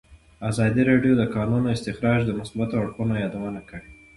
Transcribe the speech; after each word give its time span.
ازادي 0.49 0.81
راډیو 0.91 1.13
د 1.17 1.19
د 1.21 1.23
کانونو 1.35 1.67
استخراج 1.75 2.21
د 2.25 2.31
مثبتو 2.39 2.75
اړخونو 2.81 3.13
یادونه 3.23 3.61
کړې. 3.69 3.87